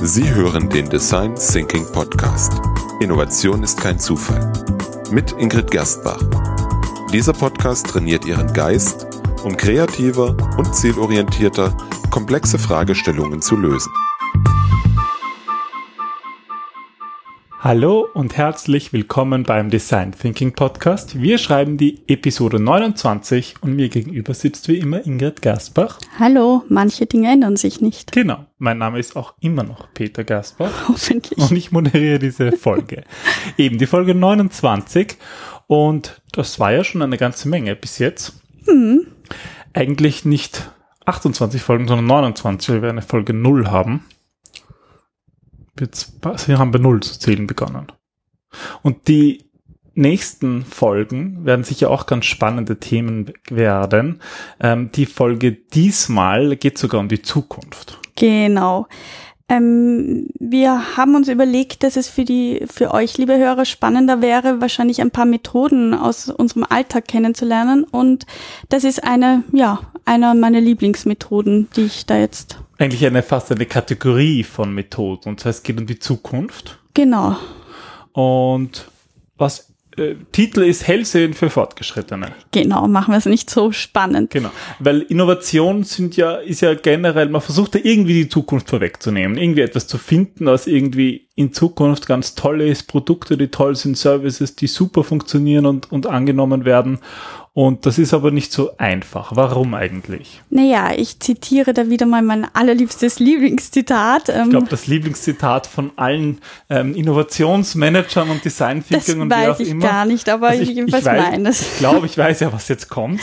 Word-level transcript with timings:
Sie 0.00 0.32
hören 0.32 0.68
den 0.68 0.88
Design 0.88 1.34
Thinking 1.34 1.84
Podcast. 1.90 2.52
Innovation 3.00 3.64
ist 3.64 3.80
kein 3.80 3.98
Zufall. 3.98 4.52
Mit 5.10 5.32
Ingrid 5.32 5.72
Gerstbach. 5.72 6.20
Dieser 7.12 7.32
Podcast 7.32 7.88
trainiert 7.88 8.24
Ihren 8.24 8.52
Geist, 8.52 9.08
um 9.42 9.56
kreativer 9.56 10.36
und 10.56 10.72
zielorientierter 10.72 11.76
komplexe 12.10 12.60
Fragestellungen 12.60 13.42
zu 13.42 13.56
lösen. 13.56 13.92
Hallo 17.68 18.08
und 18.14 18.34
herzlich 18.38 18.94
willkommen 18.94 19.42
beim 19.42 19.68
Design 19.68 20.12
Thinking 20.12 20.54
Podcast. 20.54 21.20
Wir 21.20 21.36
schreiben 21.36 21.76
die 21.76 22.00
Episode 22.08 22.58
29 22.58 23.56
und 23.60 23.76
mir 23.76 23.90
gegenüber 23.90 24.32
sitzt 24.32 24.68
wie 24.68 24.78
immer 24.78 25.04
Ingrid 25.04 25.42
Gersbach. 25.42 25.98
Hallo, 26.18 26.62
manche 26.70 27.04
Dinge 27.04 27.30
ändern 27.30 27.56
sich 27.56 27.82
nicht. 27.82 28.10
Genau, 28.12 28.46
mein 28.56 28.78
Name 28.78 28.98
ist 28.98 29.16
auch 29.16 29.34
immer 29.40 29.64
noch 29.64 29.92
Peter 29.92 30.24
Gersbach. 30.24 30.88
Hoffentlich. 30.88 31.38
Und 31.38 31.54
ich 31.54 31.70
moderiere 31.70 32.18
diese 32.18 32.52
Folge. 32.52 33.04
Eben 33.58 33.76
die 33.76 33.84
Folge 33.84 34.14
29 34.14 35.18
und 35.66 36.22
das 36.32 36.58
war 36.58 36.72
ja 36.72 36.84
schon 36.84 37.02
eine 37.02 37.18
ganze 37.18 37.50
Menge 37.50 37.76
bis 37.76 37.98
jetzt. 37.98 38.40
Hm. 38.64 39.08
Eigentlich 39.74 40.24
nicht 40.24 40.70
28 41.04 41.60
Folgen, 41.60 41.86
sondern 41.86 42.06
29, 42.06 42.76
weil 42.76 42.80
wir 42.82 42.88
eine 42.88 43.02
Folge 43.02 43.34
0 43.34 43.70
haben. 43.70 44.06
Wir 45.80 46.58
haben 46.58 46.70
bei 46.70 46.78
Null 46.78 47.00
zu 47.02 47.18
zählen 47.18 47.46
begonnen. 47.46 47.86
Und 48.82 49.08
die 49.08 49.44
nächsten 49.94 50.64
Folgen 50.64 51.44
werden 51.44 51.64
sicher 51.64 51.90
auch 51.90 52.06
ganz 52.06 52.26
spannende 52.26 52.78
Themen 52.78 53.32
werden. 53.50 54.20
Ähm, 54.60 54.90
die 54.92 55.06
Folge 55.06 55.52
diesmal 55.52 56.56
geht 56.56 56.78
sogar 56.78 57.00
um 57.00 57.08
die 57.08 57.22
Zukunft. 57.22 57.98
Genau. 58.14 58.86
Ähm, 59.50 60.28
wir 60.38 60.96
haben 60.96 61.14
uns 61.14 61.28
überlegt, 61.28 61.82
dass 61.82 61.96
es 61.96 62.06
für 62.08 62.24
die, 62.24 62.64
für 62.70 62.92
euch, 62.92 63.16
liebe 63.16 63.38
Hörer, 63.38 63.64
spannender 63.64 64.20
wäre, 64.20 64.60
wahrscheinlich 64.60 65.00
ein 65.00 65.10
paar 65.10 65.24
Methoden 65.24 65.94
aus 65.94 66.28
unserem 66.28 66.64
Alltag 66.68 67.08
kennenzulernen. 67.08 67.84
Und 67.84 68.26
das 68.68 68.84
ist 68.84 69.02
eine, 69.02 69.42
ja, 69.52 69.80
einer 70.04 70.34
meiner 70.34 70.60
Lieblingsmethoden, 70.60 71.68
die 71.76 71.82
ich 71.82 72.06
da 72.06 72.18
jetzt 72.18 72.58
eigentlich 72.78 73.04
eine 73.04 73.22
fast 73.22 73.50
eine 73.52 73.66
Kategorie 73.66 74.44
von 74.44 74.72
Methoden. 74.72 75.30
Und 75.30 75.44
heißt, 75.44 75.58
es 75.58 75.62
geht 75.62 75.78
um 75.78 75.86
die 75.86 75.98
Zukunft. 75.98 76.78
Genau. 76.94 77.36
Und 78.12 78.88
was 79.36 79.68
äh, 79.98 80.14
Titel 80.32 80.62
ist 80.62 80.86
Hellsehen 80.86 81.34
für 81.34 81.50
Fortgeschrittene. 81.50 82.32
Genau, 82.52 82.86
machen 82.88 83.12
wir 83.12 83.18
es 83.18 83.26
nicht 83.26 83.50
so 83.50 83.72
spannend. 83.72 84.30
Genau, 84.30 84.50
weil 84.78 85.02
Innovation 85.02 85.82
sind 85.82 86.16
ja, 86.16 86.36
ist 86.36 86.60
ja 86.60 86.74
generell, 86.74 87.28
man 87.28 87.40
versucht 87.40 87.74
ja 87.74 87.80
irgendwie 87.82 88.14
die 88.14 88.28
Zukunft 88.28 88.70
vorwegzunehmen, 88.70 89.36
irgendwie 89.36 89.62
etwas 89.62 89.86
zu 89.86 89.98
finden, 89.98 90.46
was 90.46 90.66
irgendwie 90.66 91.28
in 91.34 91.52
Zukunft 91.52 92.06
ganz 92.06 92.34
toll 92.34 92.60
ist, 92.60 92.84
Produkte, 92.84 93.36
die 93.36 93.48
toll 93.48 93.76
sind, 93.76 93.96
Services, 93.96 94.54
die 94.54 94.66
super 94.66 95.04
funktionieren 95.04 95.66
und, 95.66 95.90
und 95.90 96.06
angenommen 96.06 96.64
werden. 96.64 97.00
Und 97.58 97.86
das 97.86 97.98
ist 97.98 98.14
aber 98.14 98.30
nicht 98.30 98.52
so 98.52 98.76
einfach. 98.78 99.32
Warum 99.34 99.74
eigentlich? 99.74 100.40
Naja, 100.48 100.92
ich 100.96 101.18
zitiere 101.18 101.72
da 101.74 101.90
wieder 101.90 102.06
mal 102.06 102.22
mein 102.22 102.46
allerliebstes 102.54 103.18
Lieblingszitat. 103.18 104.28
Ähm, 104.28 104.44
ich 104.44 104.50
glaube, 104.50 104.68
das 104.68 104.86
Lieblingszitat 104.86 105.66
von 105.66 105.90
allen 105.96 106.38
ähm, 106.70 106.94
Innovationsmanagern 106.94 108.30
und 108.30 108.44
Designthinkern 108.44 109.22
und 109.22 109.30
wie 109.30 109.34
auch 109.34 109.40
immer. 109.40 109.48
Das 109.48 109.58
weiß 109.58 109.66
ich 109.66 109.80
gar 109.80 110.04
nicht, 110.04 110.28
aber 110.28 110.48
also 110.50 110.62
ich, 110.62 110.68
jedenfalls 110.68 111.04
ich 111.04 111.10
meine 111.10 111.48
es. 111.48 111.62
Ich 111.62 111.78
glaube, 111.78 112.06
ich 112.06 112.16
weiß 112.16 112.38
ja, 112.38 112.52
was 112.52 112.68
jetzt 112.68 112.88
kommt. 112.88 113.20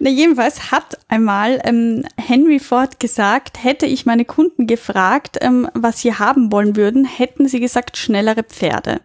Na, 0.00 0.10
jedenfalls 0.10 0.72
hat 0.72 0.98
einmal 1.06 1.60
ähm, 1.62 2.04
Henry 2.16 2.58
Ford 2.58 2.98
gesagt, 2.98 3.62
hätte 3.62 3.86
ich 3.86 4.04
meine 4.04 4.24
Kunden 4.24 4.66
gefragt, 4.66 5.38
ähm, 5.42 5.68
was 5.74 6.00
sie 6.00 6.12
haben 6.12 6.50
wollen 6.50 6.74
würden, 6.74 7.04
hätten 7.04 7.46
sie 7.46 7.60
gesagt, 7.60 7.96
schnellere 7.96 8.42
Pferde. 8.42 9.00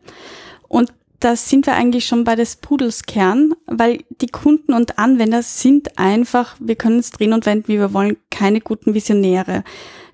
Und 0.67 0.91
da 1.21 1.35
sind 1.35 1.67
wir 1.67 1.75
eigentlich 1.75 2.05
schon 2.05 2.23
bei 2.23 2.35
des 2.35 2.57
Pudels 2.57 3.03
Kern, 3.03 3.53
weil 3.67 4.03
die 4.09 4.27
Kunden 4.27 4.73
und 4.73 4.97
Anwender 4.97 5.43
sind 5.43 5.97
einfach, 5.97 6.55
wir 6.59 6.75
können 6.75 6.99
es 6.99 7.11
drehen 7.11 7.33
und 7.33 7.45
wenden, 7.45 7.67
wie 7.67 7.77
wir 7.79 7.93
wollen, 7.93 8.17
keine 8.31 8.59
guten 8.59 8.93
Visionäre. 8.93 9.63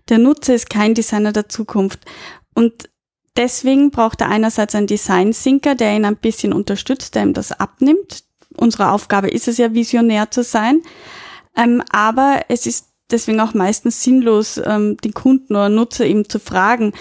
Der 0.10 0.20
Nutzer 0.20 0.54
ist 0.54 0.70
kein 0.70 0.94
Designer 0.94 1.32
der 1.32 1.50
Zukunft. 1.50 2.02
Und 2.54 2.90
deswegen 3.38 3.90
braucht 3.90 4.22
er 4.22 4.30
einerseits 4.30 4.76
einen 4.76 4.88
Design 4.88 5.32
Thinker, 5.32 5.76
der 5.76 5.96
ihn 5.96 6.06
ein 6.06 6.18
bisschen 6.18 6.52
unterstützt, 6.52 7.16
der 7.16 7.24
ihm 7.24 7.34
das 7.34 7.54
abnimmt. 7.54 8.24
Unsere 8.56 8.92
Aufgabe 8.92 9.30
ist 9.30 9.48
es 9.48 9.58
ja, 9.58 9.74
visionär 9.74 10.30
zu 10.30 10.44
sein. 10.44 10.82
Ähm, 11.56 11.82
aber 11.90 12.42
es 12.50 12.66
ist 12.66 12.88
deswegen 13.10 13.40
auch 13.40 13.54
meistens 13.54 14.04
sinnlos, 14.04 14.62
ähm, 14.64 14.98
den 14.98 15.14
Kunden 15.14 15.56
oder 15.56 15.70
Nutzer 15.70 16.06
eben 16.06 16.28
zu 16.28 16.40
fragen, 16.40 16.92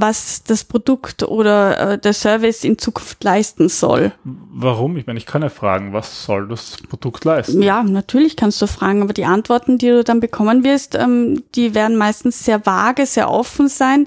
was 0.00 0.42
das 0.44 0.64
Produkt 0.64 1.22
oder 1.22 1.92
äh, 1.92 1.98
der 1.98 2.12
Service 2.12 2.64
in 2.64 2.78
Zukunft 2.78 3.22
leisten 3.24 3.68
soll. 3.68 4.12
Warum? 4.24 4.96
Ich 4.96 5.06
meine, 5.06 5.18
ich 5.18 5.26
kann 5.26 5.42
ja 5.42 5.48
fragen, 5.48 5.92
was 5.92 6.24
soll 6.24 6.48
das 6.48 6.76
Produkt 6.88 7.24
leisten? 7.24 7.62
Ja, 7.62 7.82
natürlich 7.82 8.36
kannst 8.36 8.60
du 8.62 8.66
fragen, 8.66 9.02
aber 9.02 9.12
die 9.12 9.24
Antworten, 9.24 9.78
die 9.78 9.88
du 9.88 10.04
dann 10.04 10.20
bekommen 10.20 10.64
wirst, 10.64 10.94
ähm, 10.94 11.42
die 11.54 11.74
werden 11.74 11.96
meistens 11.96 12.44
sehr 12.44 12.64
vage, 12.66 13.06
sehr 13.06 13.30
offen 13.30 13.68
sein, 13.68 14.06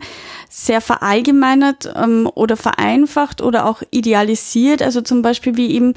sehr 0.50 0.82
verallgemeinert 0.82 1.92
ähm, 1.96 2.30
oder 2.34 2.58
vereinfacht 2.58 3.42
oder 3.42 3.66
auch 3.66 3.82
idealisiert. 3.92 4.82
Also 4.82 5.02
zum 5.02 5.22
Beispiel 5.22 5.58
wie 5.58 5.72
eben 5.72 5.94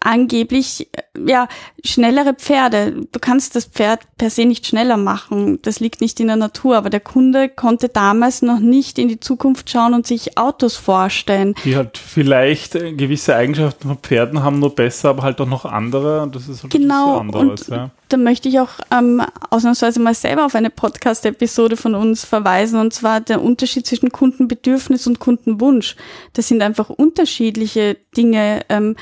angeblich 0.00 0.88
ja 1.26 1.48
schnellere 1.84 2.34
Pferde. 2.34 3.06
Du 3.10 3.18
kannst 3.18 3.56
das 3.56 3.64
Pferd 3.64 4.00
per 4.16 4.30
se 4.30 4.44
nicht 4.44 4.66
schneller 4.66 4.96
machen. 4.96 5.60
Das 5.62 5.80
liegt 5.80 6.00
nicht 6.00 6.20
in 6.20 6.28
der 6.28 6.36
Natur. 6.36 6.76
Aber 6.76 6.90
der 6.90 7.00
Kunde 7.00 7.48
konnte 7.48 7.88
damals 7.88 8.42
noch 8.42 8.60
nicht 8.60 8.98
in 8.98 9.08
die 9.08 9.20
Zukunft 9.20 9.70
schauen 9.70 9.94
und 9.94 10.06
sich 10.06 10.38
Autos 10.38 10.76
vorstellen. 10.76 11.54
Die 11.64 11.76
halt 11.76 11.98
vielleicht 11.98 12.72
gewisse 12.72 13.34
Eigenschaften 13.34 13.88
von 13.88 13.98
Pferden 13.98 14.42
haben, 14.42 14.60
nur 14.60 14.74
besser, 14.74 15.10
aber 15.10 15.22
halt 15.22 15.40
auch 15.40 15.46
noch 15.46 15.64
andere. 15.64 16.22
Und 16.22 16.34
das 16.34 16.48
ist 16.48 16.62
halt 16.62 16.72
genau. 16.72 17.18
anderes. 17.18 17.68
Und 17.68 17.76
ja. 17.76 17.90
Da 18.08 18.16
möchte 18.16 18.48
ich 18.48 18.60
auch 18.60 18.70
ähm, 18.90 19.22
ausnahmsweise 19.50 20.00
mal 20.00 20.14
selber 20.14 20.46
auf 20.46 20.54
eine 20.54 20.70
Podcast-Episode 20.70 21.76
von 21.76 21.94
uns 21.94 22.24
verweisen. 22.24 22.78
Und 22.78 22.94
zwar 22.94 23.20
der 23.20 23.42
Unterschied 23.42 23.86
zwischen 23.86 24.10
Kundenbedürfnis 24.10 25.06
und 25.06 25.18
Kundenwunsch. 25.18 25.96
Das 26.32 26.48
sind 26.48 26.62
einfach 26.62 26.88
unterschiedliche 26.88 27.96
Dinge. 28.16 28.62
Ähm, 28.68 28.96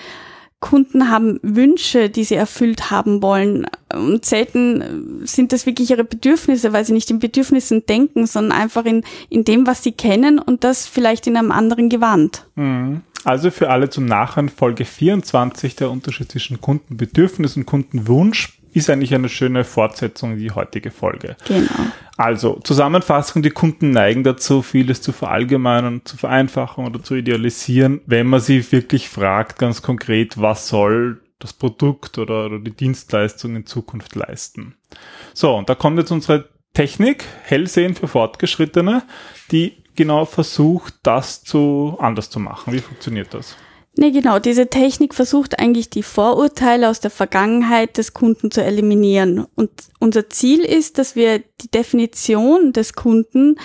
Kunden 0.60 1.10
haben 1.10 1.38
Wünsche, 1.42 2.08
die 2.08 2.24
sie 2.24 2.34
erfüllt 2.34 2.90
haben 2.90 3.22
wollen. 3.22 3.66
Und 3.94 4.24
selten 4.24 5.26
sind 5.26 5.52
das 5.52 5.66
wirklich 5.66 5.90
ihre 5.90 6.04
Bedürfnisse, 6.04 6.72
weil 6.72 6.84
sie 6.84 6.92
nicht 6.92 7.10
in 7.10 7.18
Bedürfnissen 7.18 7.84
denken, 7.86 8.26
sondern 8.26 8.58
einfach 8.58 8.84
in, 8.84 9.04
in 9.28 9.44
dem, 9.44 9.66
was 9.66 9.82
sie 9.82 9.92
kennen 9.92 10.38
und 10.38 10.64
das 10.64 10.86
vielleicht 10.86 11.26
in 11.26 11.36
einem 11.36 11.52
anderen 11.52 11.88
Gewand. 11.88 12.46
Mhm. 12.56 13.02
Also 13.24 13.50
für 13.50 13.70
alle 13.70 13.90
zum 13.90 14.04
Nachhören 14.04 14.48
Folge 14.48 14.84
24 14.84 15.74
der 15.74 15.90
Unterschied 15.90 16.30
zwischen 16.30 16.60
Kundenbedürfnis 16.60 17.56
und 17.56 17.66
Kundenwunsch 17.66 18.55
ist 18.76 18.90
eigentlich 18.90 19.14
eine 19.14 19.28
schöne 19.28 19.64
Fortsetzung 19.64 20.36
die 20.36 20.50
heutige 20.50 20.90
Folge. 20.90 21.36
Genau. 21.46 21.70
Also 22.16 22.60
Zusammenfassung, 22.62 23.42
die 23.42 23.50
Kunden 23.50 23.90
neigen 23.90 24.22
dazu, 24.22 24.62
vieles 24.62 25.00
zu 25.00 25.12
verallgemeinern, 25.12 26.02
zu 26.04 26.16
vereinfachen 26.16 26.86
oder 26.86 27.02
zu 27.02 27.14
idealisieren, 27.14 28.00
wenn 28.06 28.26
man 28.26 28.40
sie 28.40 28.70
wirklich 28.72 29.08
fragt, 29.08 29.58
ganz 29.58 29.82
konkret, 29.82 30.40
was 30.40 30.68
soll 30.68 31.22
das 31.38 31.52
Produkt 31.52 32.18
oder, 32.18 32.46
oder 32.46 32.58
die 32.58 32.70
Dienstleistung 32.70 33.56
in 33.56 33.66
Zukunft 33.66 34.14
leisten. 34.14 34.76
So, 35.32 35.54
und 35.54 35.68
da 35.68 35.74
kommt 35.74 35.98
jetzt 35.98 36.10
unsere 36.10 36.48
Technik, 36.74 37.24
Hellsehen 37.44 37.94
für 37.94 38.08
Fortgeschrittene, 38.08 39.02
die 39.50 39.82
genau 39.94 40.26
versucht, 40.26 40.94
das 41.02 41.42
zu 41.42 41.96
anders 41.98 42.28
zu 42.28 42.40
machen. 42.40 42.74
Wie 42.74 42.80
funktioniert 42.80 43.32
das? 43.32 43.56
Nee, 43.98 44.10
genau. 44.10 44.38
Diese 44.38 44.68
Technik 44.68 45.14
versucht 45.14 45.58
eigentlich 45.58 45.88
die 45.88 46.02
Vorurteile 46.02 46.90
aus 46.90 47.00
der 47.00 47.10
Vergangenheit 47.10 47.96
des 47.96 48.12
Kunden 48.12 48.50
zu 48.50 48.62
eliminieren. 48.62 49.46
Und 49.54 49.70
unser 49.98 50.28
Ziel 50.28 50.60
ist, 50.60 50.98
dass 50.98 51.16
wir 51.16 51.38
die 51.38 51.70
Definition 51.70 52.72
des 52.74 52.92
Kunden, 52.92 53.56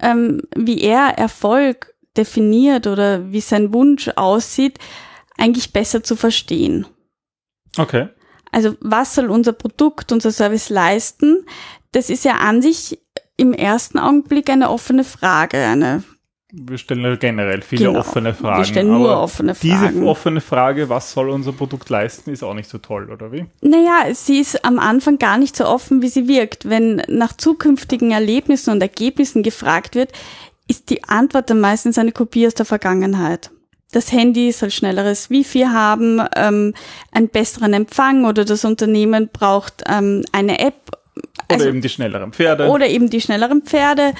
ähm, 0.00 0.42
wie 0.56 0.80
er 0.80 1.16
Erfolg 1.16 1.94
definiert 2.16 2.88
oder 2.88 3.30
wie 3.30 3.40
sein 3.40 3.72
Wunsch 3.72 4.08
aussieht, 4.16 4.78
eigentlich 5.38 5.72
besser 5.72 6.02
zu 6.02 6.16
verstehen. 6.16 6.86
Okay. 7.78 8.08
Also 8.50 8.74
was 8.80 9.14
soll 9.14 9.30
unser 9.30 9.52
Produkt, 9.52 10.10
unser 10.10 10.32
Service 10.32 10.68
leisten? 10.68 11.46
Das 11.92 12.10
ist 12.10 12.24
ja 12.24 12.36
an 12.36 12.60
sich 12.60 12.98
im 13.36 13.52
ersten 13.52 13.98
Augenblick 13.98 14.50
eine 14.50 14.70
offene 14.70 15.04
Frage, 15.04 15.58
eine 15.58 16.02
wir 16.52 16.78
stellen 16.78 17.18
generell 17.18 17.60
viele 17.60 17.86
genau. 17.86 17.98
offene 17.98 18.32
Fragen. 18.32 18.58
Wir 18.58 18.64
stellen 18.64 18.88
nur 18.88 19.20
offene 19.20 19.54
Fragen. 19.54 19.94
Diese 19.94 20.06
offene 20.06 20.40
Frage, 20.40 20.88
was 20.88 21.10
soll 21.10 21.28
unser 21.30 21.52
Produkt 21.52 21.90
leisten, 21.90 22.30
ist 22.30 22.44
auch 22.44 22.54
nicht 22.54 22.70
so 22.70 22.78
toll, 22.78 23.10
oder 23.10 23.32
wie? 23.32 23.46
Naja, 23.62 24.14
sie 24.14 24.38
ist 24.38 24.64
am 24.64 24.78
Anfang 24.78 25.18
gar 25.18 25.38
nicht 25.38 25.56
so 25.56 25.66
offen, 25.66 26.02
wie 26.02 26.08
sie 26.08 26.28
wirkt. 26.28 26.68
Wenn 26.68 27.02
nach 27.08 27.32
zukünftigen 27.32 28.12
Erlebnissen 28.12 28.70
und 28.70 28.80
Ergebnissen 28.80 29.42
gefragt 29.42 29.96
wird, 29.96 30.12
ist 30.68 30.90
die 30.90 31.02
Antwort 31.04 31.50
dann 31.50 31.60
meistens 31.60 31.98
eine 31.98 32.12
Kopie 32.12 32.46
aus 32.46 32.54
der 32.54 32.66
Vergangenheit. 32.66 33.50
Das 33.92 34.12
Handy 34.12 34.52
soll 34.52 34.70
schnelleres 34.70 35.30
Wi-Fi 35.30 35.64
haben, 35.64 36.22
ähm, 36.36 36.74
einen 37.10 37.28
besseren 37.28 37.72
Empfang 37.72 38.24
oder 38.24 38.44
das 38.44 38.64
Unternehmen 38.64 39.30
braucht 39.32 39.82
ähm, 39.88 40.24
eine 40.32 40.60
App. 40.60 40.74
Also, 41.48 41.64
oder 41.64 41.70
eben 41.70 41.80
die 41.80 41.88
schnelleren 41.88 42.32
Pferde. 42.32 42.68
Oder 42.68 42.88
eben 42.88 43.10
die 43.10 43.20
schnelleren 43.20 43.62
Pferde. 43.62 44.12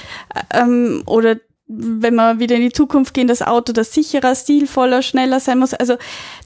Ähm, 0.53 1.03
oder 1.05 1.37
wenn 1.67 2.15
wir 2.15 2.39
wieder 2.39 2.55
in 2.55 2.61
die 2.61 2.71
Zukunft 2.71 3.13
gehen, 3.13 3.27
das 3.27 3.41
Auto, 3.41 3.73
das 3.73 3.93
sicherer, 3.93 4.35
stilvoller, 4.35 5.01
schneller 5.01 5.39
sein 5.39 5.59
muss. 5.59 5.73
Also 5.73 5.97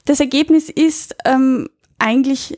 das 0.06 0.20
Ergebnis 0.20 0.70
ist 0.70 1.16
ähm, 1.26 1.70
eigentlich 2.00 2.58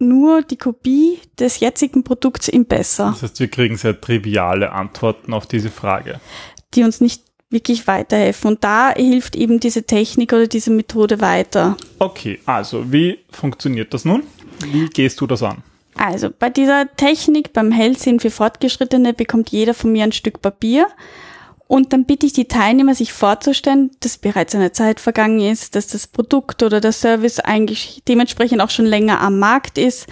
nur 0.00 0.42
die 0.42 0.56
Kopie 0.56 1.20
des 1.38 1.60
jetzigen 1.60 2.02
Produkts 2.02 2.48
im 2.48 2.64
Besser. 2.64 3.10
Das 3.12 3.22
heißt, 3.22 3.40
wir 3.40 3.48
kriegen 3.48 3.76
sehr 3.76 4.00
triviale 4.00 4.72
Antworten 4.72 5.32
auf 5.32 5.46
diese 5.46 5.70
Frage. 5.70 6.20
Die 6.74 6.82
uns 6.82 7.00
nicht 7.00 7.22
wirklich 7.50 7.86
weiterhelfen. 7.86 8.52
Und 8.52 8.64
da 8.64 8.92
hilft 8.94 9.36
eben 9.36 9.60
diese 9.60 9.82
Technik 9.82 10.32
oder 10.32 10.46
diese 10.46 10.70
Methode 10.70 11.20
weiter. 11.20 11.76
Okay, 11.98 12.40
also 12.46 12.90
wie 12.92 13.18
funktioniert 13.30 13.92
das 13.92 14.04
nun? 14.04 14.22
Wie 14.64 14.86
gehst 14.86 15.20
du 15.20 15.26
das 15.26 15.42
an? 15.42 15.62
Also 15.96 16.30
bei 16.30 16.48
dieser 16.48 16.86
Technik, 16.96 17.52
beim 17.52 17.72
Hellsehen 17.72 18.20
für 18.20 18.30
Fortgeschrittene, 18.30 19.12
bekommt 19.12 19.50
jeder 19.50 19.74
von 19.74 19.92
mir 19.92 20.04
ein 20.04 20.12
Stück 20.12 20.40
Papier. 20.40 20.86
Und 21.70 21.92
dann 21.92 22.04
bitte 22.04 22.26
ich 22.26 22.32
die 22.32 22.48
Teilnehmer, 22.48 22.96
sich 22.96 23.12
vorzustellen, 23.12 23.92
dass 24.00 24.18
bereits 24.18 24.56
eine 24.56 24.72
Zeit 24.72 24.98
vergangen 24.98 25.38
ist, 25.38 25.76
dass 25.76 25.86
das 25.86 26.08
Produkt 26.08 26.64
oder 26.64 26.80
der 26.80 26.90
Service 26.90 27.38
eigentlich 27.38 28.02
dementsprechend 28.08 28.60
auch 28.60 28.70
schon 28.70 28.86
länger 28.86 29.20
am 29.20 29.38
Markt 29.38 29.78
ist. 29.78 30.08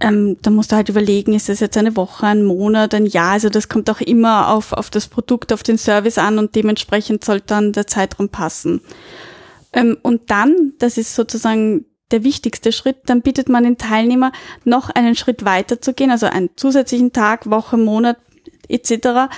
Ähm, 0.00 0.38
da 0.40 0.48
musst 0.48 0.72
du 0.72 0.76
halt 0.76 0.88
überlegen, 0.88 1.34
ist 1.34 1.50
das 1.50 1.60
jetzt 1.60 1.76
eine 1.76 1.96
Woche, 1.96 2.28
ein 2.28 2.44
Monat, 2.44 2.94
ein 2.94 3.04
Jahr? 3.04 3.32
Also 3.32 3.50
das 3.50 3.68
kommt 3.68 3.90
auch 3.90 4.00
immer 4.00 4.48
auf, 4.48 4.72
auf 4.72 4.88
das 4.88 5.06
Produkt, 5.06 5.52
auf 5.52 5.62
den 5.62 5.76
Service 5.76 6.16
an 6.16 6.38
und 6.38 6.54
dementsprechend 6.54 7.26
soll 7.26 7.42
dann 7.42 7.74
der 7.74 7.86
Zeitraum 7.86 8.30
passen. 8.30 8.80
Ähm, 9.74 9.98
und 10.00 10.30
dann, 10.30 10.72
das 10.78 10.96
ist 10.96 11.14
sozusagen 11.14 11.84
der 12.10 12.24
wichtigste 12.24 12.72
Schritt, 12.72 13.00
dann 13.04 13.20
bittet 13.20 13.50
man 13.50 13.64
den 13.64 13.76
Teilnehmer, 13.76 14.32
noch 14.64 14.88
einen 14.88 15.14
Schritt 15.14 15.44
weiter 15.44 15.78
zu 15.78 15.92
gehen, 15.92 16.10
also 16.10 16.24
einen 16.24 16.56
zusätzlichen 16.56 17.12
Tag, 17.12 17.50
Woche, 17.50 17.76
Monat 17.76 18.16
etc. 18.70 19.28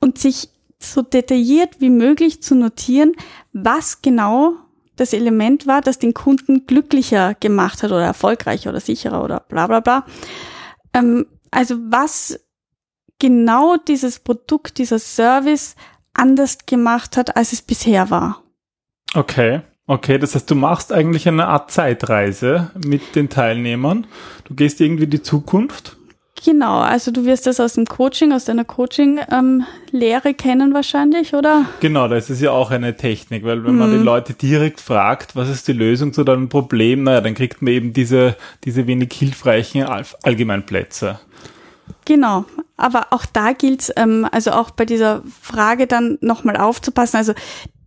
und 0.00 0.18
sich 0.18 0.50
so 0.92 1.02
detailliert 1.02 1.80
wie 1.80 1.90
möglich 1.90 2.42
zu 2.42 2.54
notieren, 2.54 3.12
was 3.52 4.02
genau 4.02 4.54
das 4.96 5.12
Element 5.12 5.66
war, 5.66 5.80
das 5.80 5.98
den 5.98 6.14
Kunden 6.14 6.66
glücklicher 6.66 7.34
gemacht 7.34 7.82
hat 7.82 7.90
oder 7.90 8.04
erfolgreicher 8.04 8.70
oder 8.70 8.80
sicherer 8.80 9.24
oder 9.24 9.40
bla 9.40 9.66
bla 9.66 9.80
bla. 9.80 10.06
Ähm, 10.92 11.26
also 11.50 11.76
was 11.88 12.40
genau 13.18 13.76
dieses 13.76 14.18
Produkt, 14.20 14.78
dieser 14.78 14.98
Service 14.98 15.76
anders 16.12 16.58
gemacht 16.66 17.16
hat, 17.16 17.36
als 17.36 17.52
es 17.52 17.62
bisher 17.62 18.10
war. 18.10 18.42
Okay. 19.14 19.62
Okay, 19.86 20.18
das 20.18 20.34
heißt, 20.34 20.50
du 20.50 20.54
machst 20.54 20.92
eigentlich 20.92 21.28
eine 21.28 21.46
Art 21.46 21.70
Zeitreise 21.70 22.70
mit 22.74 23.14
den 23.16 23.28
Teilnehmern. 23.28 24.06
Du 24.44 24.54
gehst 24.54 24.80
irgendwie 24.80 25.04
in 25.04 25.10
die 25.10 25.22
Zukunft. 25.22 25.98
Genau, 26.42 26.80
also 26.80 27.10
du 27.10 27.24
wirst 27.24 27.46
das 27.46 27.60
aus 27.60 27.74
dem 27.74 27.86
Coaching, 27.86 28.32
aus 28.32 28.44
deiner 28.44 28.64
Coaching-Lehre 28.64 30.28
ähm, 30.28 30.36
kennen 30.36 30.74
wahrscheinlich, 30.74 31.32
oder? 31.32 31.66
Genau, 31.80 32.08
da 32.08 32.16
ist 32.16 32.28
ja 32.40 32.50
auch 32.50 32.70
eine 32.70 32.96
Technik, 32.96 33.44
weil 33.44 33.64
wenn 33.64 33.76
man 33.76 33.92
die 33.92 33.98
mhm. 33.98 34.04
Leute 34.04 34.34
direkt 34.34 34.80
fragt, 34.80 35.36
was 35.36 35.48
ist 35.48 35.68
die 35.68 35.72
Lösung 35.72 36.12
zu 36.12 36.24
deinem 36.24 36.48
Problem, 36.48 37.04
naja, 37.04 37.20
dann 37.20 37.34
kriegt 37.34 37.62
man 37.62 37.72
eben 37.72 37.92
diese, 37.92 38.36
diese 38.64 38.86
wenig 38.86 39.12
hilfreichen 39.12 39.84
Allgemeinplätze. 40.22 41.20
Genau, 42.04 42.44
aber 42.76 43.06
auch 43.10 43.26
da 43.26 43.52
gilt 43.52 43.92
ähm, 43.96 44.26
also 44.30 44.50
auch 44.50 44.70
bei 44.70 44.84
dieser 44.84 45.22
Frage 45.40 45.86
dann 45.86 46.18
nochmal 46.20 46.56
aufzupassen. 46.56 47.16
Also 47.16 47.32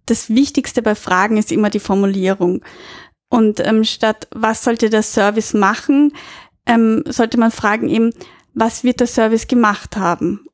das 0.06 0.30
Wichtigste 0.30 0.82
bei 0.82 0.96
Fragen 0.96 1.38
ist 1.38 1.52
immer 1.52 1.70
die 1.70 1.80
Formulierung. 1.80 2.62
Und 3.30 3.60
ähm, 3.66 3.84
statt 3.84 4.28
was 4.32 4.64
sollte 4.64 4.90
der 4.90 5.04
Service 5.04 5.54
machen, 5.54 6.14
ähm, 6.66 7.04
sollte 7.08 7.38
man 7.38 7.52
fragen 7.52 7.90
eben, 7.90 8.12
was 8.58 8.84
wird 8.84 9.00
der 9.00 9.08
Service 9.08 9.48
gemacht 9.48 9.98
haben? 9.98 10.46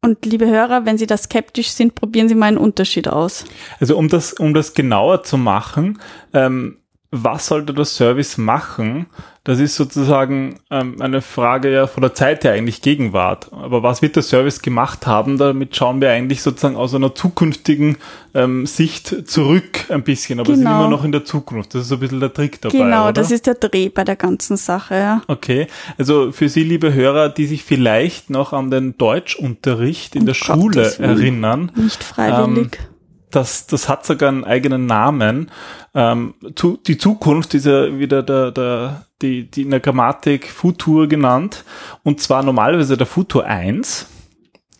Und 0.00 0.24
liebe 0.24 0.46
Hörer, 0.46 0.84
wenn 0.84 0.98
Sie 0.98 1.06
da 1.06 1.16
skeptisch 1.16 1.70
sind, 1.70 1.94
probieren 1.94 2.28
Sie 2.28 2.34
mal 2.34 2.46
einen 2.46 2.58
Unterschied 2.58 3.08
aus. 3.08 3.44
Also 3.80 3.96
um 3.96 4.08
das, 4.08 4.32
um 4.32 4.54
das 4.54 4.74
genauer 4.74 5.24
zu 5.24 5.38
machen, 5.38 5.98
ähm, 6.32 6.77
was 7.10 7.46
sollte 7.46 7.72
der 7.72 7.86
Service 7.86 8.36
machen? 8.36 9.06
Das 9.44 9.60
ist 9.60 9.76
sozusagen 9.76 10.60
ähm, 10.70 11.00
eine 11.00 11.22
Frage 11.22 11.72
ja 11.72 11.86
von 11.86 12.02
der 12.02 12.12
Zeit 12.12 12.44
her 12.44 12.52
eigentlich 12.52 12.82
Gegenwart. 12.82 13.50
Aber 13.50 13.82
was 13.82 14.02
wird 14.02 14.14
der 14.14 14.22
Service 14.22 14.60
gemacht 14.60 15.06
haben? 15.06 15.38
Damit 15.38 15.74
schauen 15.74 16.02
wir 16.02 16.10
eigentlich 16.10 16.42
sozusagen 16.42 16.76
aus 16.76 16.94
einer 16.94 17.14
zukünftigen 17.14 17.96
ähm, 18.34 18.66
Sicht 18.66 19.26
zurück 19.26 19.86
ein 19.88 20.02
bisschen. 20.02 20.38
Aber 20.38 20.52
genau. 20.52 20.56
sind 20.56 20.66
immer 20.66 20.90
noch 20.90 21.02
in 21.02 21.12
der 21.12 21.24
Zukunft. 21.24 21.74
Das 21.74 21.82
ist 21.82 21.88
so 21.88 21.94
ein 21.94 22.00
bisschen 22.00 22.20
der 22.20 22.34
Trick 22.34 22.60
dabei. 22.60 22.76
Genau, 22.76 23.04
oder? 23.04 23.14
das 23.14 23.30
ist 23.30 23.46
der 23.46 23.54
Dreh 23.54 23.88
bei 23.88 24.04
der 24.04 24.16
ganzen 24.16 24.58
Sache. 24.58 24.94
Ja. 24.96 25.22
Okay, 25.28 25.66
also 25.96 26.30
für 26.30 26.50
Sie, 26.50 26.62
liebe 26.62 26.92
Hörer, 26.92 27.30
die 27.30 27.46
sich 27.46 27.64
vielleicht 27.64 28.28
noch 28.28 28.52
an 28.52 28.70
den 28.70 28.98
Deutschunterricht 28.98 30.14
in 30.14 30.22
um 30.22 30.26
der 30.26 30.34
Schule 30.34 30.92
erinnern. 30.98 31.72
Nicht 31.74 32.04
freiwillig. 32.04 32.78
Ähm, 32.78 32.97
das, 33.30 33.66
das 33.66 33.88
hat 33.88 34.06
sogar 34.06 34.28
einen 34.28 34.44
eigenen 34.44 34.86
Namen. 34.86 35.50
Ähm, 35.94 36.34
zu, 36.54 36.78
die 36.86 36.98
Zukunft 36.98 37.54
ist 37.54 37.66
ja 37.66 37.98
wieder 37.98 38.22
der, 38.22 38.50
der, 38.50 39.06
die, 39.22 39.50
die 39.50 39.62
in 39.62 39.70
der 39.70 39.80
Grammatik 39.80 40.48
Futur 40.48 41.08
genannt. 41.08 41.64
Und 42.04 42.20
zwar 42.20 42.42
normalerweise 42.42 42.96
der 42.96 43.06
Futur 43.06 43.44
1. 43.44 44.06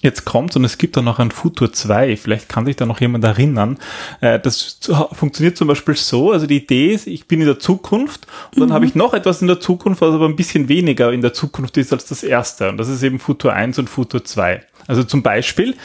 Jetzt 0.01 0.25
kommt 0.25 0.55
und 0.55 0.65
es 0.65 0.79
gibt 0.79 0.97
da 0.97 1.03
noch 1.03 1.19
ein 1.19 1.33
Futur 1.33 1.73
2, 1.73 2.17
vielleicht 2.17 2.49
kann 2.49 2.67
sich 2.67 2.77
da 2.77 2.87
noch 2.87 3.01
jemand 3.01 3.25
erinnern. 3.25 3.79
Äh, 4.21 4.39
das 4.39 4.79
funktioniert 5.13 5.57
zum 5.57 5.67
Beispiel 5.67 5.97
so, 5.97 6.31
also 6.31 6.47
die 6.47 6.59
Idee 6.59 6.93
ist, 6.93 7.09
ich 7.09 7.27
bin 7.27 7.41
in 7.41 7.47
der 7.47 7.59
Zukunft 7.59 8.29
und 8.55 8.61
dann 8.61 8.69
mhm. 8.69 8.75
habe 8.75 8.87
ich 8.87 8.95
noch 8.95 9.13
etwas 9.13 9.43
in 9.43 9.49
der 9.49 9.59
Zukunft, 9.59 10.01
was 10.01 10.15
aber 10.15 10.27
ein 10.27 10.37
bisschen 10.37 10.69
weniger 10.69 11.13
in 11.13 11.21
der 11.21 11.33
Zukunft 11.33 11.77
ist 11.79 11.93
als 11.93 12.07
das 12.07 12.23
erste. 12.23 12.69
Und 12.69 12.77
das 12.77 12.89
ist 12.89 13.03
eben 13.03 13.19
Futur 13.19 13.53
1 13.53 13.81
und 13.81 13.91
Futur 13.91 14.25
2. 14.25 14.63
Also 14.87 15.03
zum 15.03 15.23
Beispiel, 15.23 15.77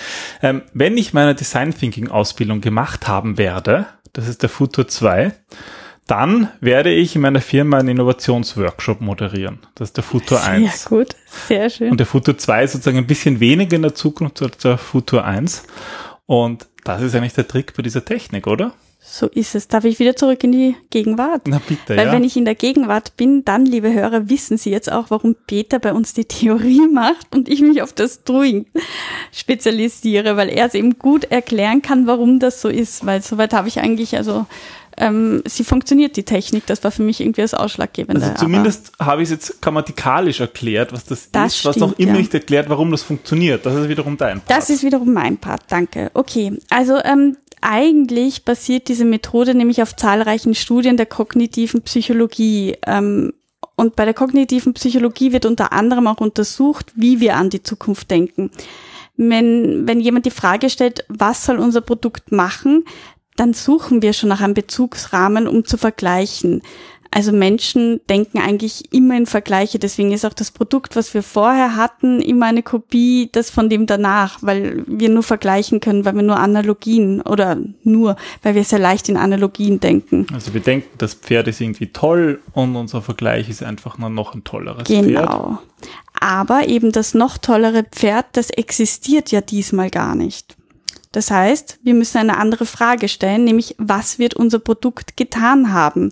ähm, 0.44 0.62
wenn 0.74 0.95
ich 0.95 1.13
meine 1.13 1.33
Design 1.33 1.75
Thinking 1.75 2.07
Ausbildung 2.07 2.62
gemacht 2.62 3.07
haben 3.07 3.39
werde, 3.39 3.88
das 4.13 4.27
ist 4.27 4.44
der 4.44 4.50
Futur 4.50 4.88
2, 4.88 5.33
dann 6.08 6.50
werde 6.60 6.92
ich 6.92 7.16
in 7.16 7.22
meiner 7.22 7.42
Firma 7.42 7.78
einen 7.78 7.90
Innovationsworkshop 7.90 9.02
moderieren. 9.02 9.60
Das 9.76 9.90
ist 9.90 9.98
der 9.98 10.04
Futur 10.04 10.44
1. 10.44 10.84
Sehr 10.84 10.90
gut, 10.90 11.16
sehr 11.48 11.70
schön. 11.70 11.92
Und 11.92 12.00
der 12.00 12.08
Futur 12.08 12.38
2 12.38 12.64
ist 12.64 12.74
sozusagen 12.74 12.98
ein 12.98 13.08
bisschen 13.08 13.40
weniger 13.40 13.76
in 13.76 13.84
der 13.84 13.96
Zukunft 13.96 14.42
als 14.42 14.58
der 14.58 14.78
Futur 14.78 15.24
1. 15.24 15.64
Und 16.26 16.68
das 16.84 17.02
ist 17.02 17.16
eigentlich 17.16 17.34
der 17.34 17.48
Trick 17.48 17.74
bei 17.76 17.84
dieser 17.84 18.04
Technik, 18.04 18.48
oder? 18.48 18.74
So 19.06 19.28
ist 19.28 19.54
es. 19.54 19.68
Darf 19.68 19.84
ich 19.84 20.00
wieder 20.00 20.16
zurück 20.16 20.44
in 20.46 20.54
die 20.54 20.76
Gegenwart? 20.90 21.42
Na 21.46 21.62
bitte, 21.68 21.98
Weil 21.98 22.08
ja. 22.08 22.14
wenn 22.14 22.24
ich 22.24 22.38
in 22.38 22.46
der 22.46 22.56
Gegenwart 22.56 23.18
bin, 23.18 23.44
dann, 23.44 23.66
liebe 23.66 23.94
Hörer, 23.94 24.30
wissen 24.30 24.58
Sie 24.58 24.72
jetzt 24.72 24.90
auch, 24.90 25.10
warum 25.10 25.36
Peter 25.46 25.80
bei 25.80 25.94
uns 25.94 26.14
die 26.14 26.24
Theorie 26.24 26.88
macht 26.92 27.36
und 27.36 27.50
ich 27.50 27.62
mich 27.62 27.82
auf 27.82 27.92
das 27.92 28.24
Doing 28.24 28.66
spezialisiere, 29.34 30.38
weil 30.38 30.50
er 30.50 30.68
es 30.68 30.74
eben 30.74 30.98
gut 31.00 31.26
erklären 31.26 31.82
kann, 31.82 32.08
warum 32.08 32.39
das 32.39 32.62
so 32.62 32.70
ist. 32.70 33.06
Weil 33.06 33.22
soweit 33.22 33.54
habe 33.54 33.68
ich 33.68 33.80
eigentlich, 33.80 34.16
also 34.16 34.46
ähm, 34.98 35.42
sie 35.46 35.64
funktioniert, 35.64 36.16
die 36.18 36.24
Technik. 36.24 36.66
Das 36.66 36.84
war 36.84 36.92
für 36.92 37.04
mich 37.04 37.20
irgendwie 37.22 37.42
das 37.42 37.54
Ausschlaggebende. 37.54 38.22
Also 38.26 38.36
zumindest 38.38 38.92
habe 39.00 39.22
ich 39.22 39.28
es 39.28 39.32
jetzt 39.32 39.62
grammatikalisch 39.62 40.40
erklärt, 40.40 40.94
was 40.94 41.06
das, 41.06 41.32
das 41.32 41.54
ist, 41.54 41.60
stimmt, 41.60 41.76
was 41.76 41.82
noch 41.82 42.00
immer 42.00 42.14
ja. 42.14 42.18
nicht 42.20 42.34
erklärt, 42.34 42.70
warum 42.70 42.92
das 42.92 43.04
funktioniert. 43.04 43.66
Das 43.66 43.76
ist 43.76 43.90
wiederum 43.90 44.18
dein 44.18 44.42
Part. 44.42 44.58
Das 44.58 44.70
ist 44.70 44.84
wiederum 44.84 45.14
mein 45.14 45.38
Part, 45.38 45.64
danke. 45.70 46.12
Okay, 46.14 46.58
also 46.70 47.00
ähm, 47.04 47.38
eigentlich 47.62 48.44
basiert 48.44 48.88
diese 48.90 49.06
Methode 49.06 49.56
nämlich 49.56 49.82
auf 49.82 49.96
zahlreichen 49.96 50.54
Studien 50.54 50.98
der 50.98 51.06
kognitiven 51.06 51.82
Psychologie. 51.82 52.76
Ähm, 52.86 53.34
und 53.76 53.96
bei 53.96 54.06
der 54.06 54.14
kognitiven 54.14 54.74
Psychologie 54.74 55.32
wird 55.32 55.46
unter 55.46 55.74
anderem 55.74 56.08
auch 56.08 56.20
untersucht, 56.20 56.92
wie 56.96 57.20
wir 57.20 57.36
an 57.38 57.50
die 57.50 57.64
Zukunft 57.64 58.12
denken. 58.12 58.52
Wenn, 59.16 59.88
wenn 59.88 60.00
jemand 60.00 60.26
die 60.26 60.32
Frage 60.32 60.70
stellt, 60.70 61.06
was 61.08 61.46
soll 61.46 61.60
unser 61.60 61.82
Produkt 61.82 62.32
machen, 62.32 62.84
dann 63.36 63.54
suchen 63.54 64.02
wir 64.02 64.13
schon 64.13 64.30
nach 64.30 64.42
einem 64.42 64.54
Bezugsrahmen, 64.54 65.48
um 65.48 65.66
zu 65.66 65.78
vergleichen. 65.78 66.62
Also 67.16 67.32
Menschen 67.32 68.02
denken 68.10 68.40
eigentlich 68.40 68.92
immer 68.92 69.16
in 69.16 69.28
Vergleiche. 69.28 69.78
Deswegen 69.78 70.12
ist 70.12 70.25
auch 70.25 70.34
das 70.34 70.50
Produkt, 70.50 70.96
was 70.96 71.13
wir 71.13 71.22
vorher 71.22 71.75
hatten, 71.75 72.22
immer 72.22 72.48
eine 72.48 72.63
Kopie 72.63 73.30
des 73.32 73.52
von 73.52 73.70
dem 73.70 73.86
danach, 73.86 74.40
weil 74.42 74.84
wir 74.88 75.10
nur 75.10 75.22
vergleichen 75.22 75.80
können, 75.80 76.06
weil 76.06 76.16
wir 76.16 76.24
nur 76.24 76.40
Analogien 76.40 77.22
oder 77.22 77.58
nur, 77.84 78.16
weil 78.42 78.56
wir 78.56 78.63
sehr 78.63 78.80
leicht 78.80 79.10
in 79.10 79.18
Analogien 79.18 79.80
denken. 79.80 80.25
Also 80.34 80.56
wir 80.56 80.62
denken, 80.62 80.90
das 80.98 81.13
Pferd 81.13 81.48
ist 81.48 81.62
irgendwie 81.62 81.88
toll 81.88 82.42
und 82.54 82.75
unser 82.75 83.04
Vergleich 83.04 83.48
ist 83.48 83.62
einfach 83.62 84.00
nur 84.00 84.10
noch 84.10 84.34
ein 84.34 84.44
tolleres 84.44 84.88
genau. 84.88 85.04
Pferd. 85.04 85.30
Genau. 85.30 85.60
Aber 86.20 86.68
eben 86.68 86.92
das 86.92 87.13
noch 87.13 87.38
tollere 87.38 87.84
Pferd, 87.84 88.25
das 88.34 88.50
existiert 88.50 89.30
ja 89.32 89.42
diesmal 89.42 89.92
gar 89.92 90.16
nicht. 90.16 90.56
Das 91.13 91.32
heißt, 91.32 91.79
wir 91.84 91.93
müssen 91.93 92.17
eine 92.17 92.38
andere 92.38 92.65
Frage 92.65 93.08
stellen, 93.08 93.46
nämlich 93.46 93.75
was 93.77 94.20
wird 94.20 94.34
unser 94.34 94.60
Produkt 94.60 95.15
getan 95.15 95.72
haben? 95.72 96.12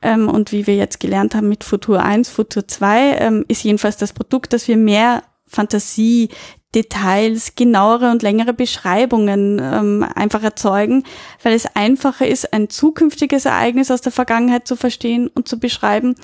Ähm, 0.00 0.28
und 0.28 0.52
wie 0.52 0.66
wir 0.66 0.76
jetzt 0.76 1.00
gelernt 1.00 1.34
haben 1.34 1.48
mit 1.48 1.64
Futur 1.64 2.02
1, 2.02 2.30
Futur 2.30 2.66
2, 2.66 3.16
ähm, 3.18 3.44
ist 3.48 3.64
jedenfalls 3.64 3.98
das 3.98 4.14
Produkt, 4.14 4.52
dass 4.52 4.68
wir 4.68 4.78
mehr 4.78 5.24
Fantasie, 5.46 6.30
Details, 6.74 7.56
genauere 7.56 8.12
und 8.12 8.22
längere 8.22 8.52
Beschreibungen 8.54 9.60
ähm, 9.60 10.06
einfach 10.14 10.44
erzeugen, 10.44 11.02
weil 11.42 11.52
es 11.52 11.66
einfacher 11.74 12.28
ist, 12.28 12.52
ein 12.52 12.70
zukünftiges 12.70 13.44
Ereignis 13.44 13.90
aus 13.90 14.00
der 14.00 14.12
Vergangenheit 14.12 14.68
zu 14.68 14.76
verstehen 14.76 15.26
und 15.26 15.48
zu 15.48 15.58
beschreiben, 15.58 16.14